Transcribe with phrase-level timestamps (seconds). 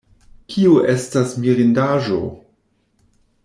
[0.53, 2.19] Kio estis mirindaĵo?